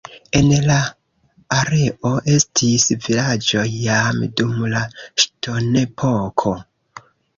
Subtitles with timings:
[0.37, 0.77] En la
[1.57, 4.83] areo estis vilaĝoj jam dum la
[5.25, 6.57] ŝtonepoko.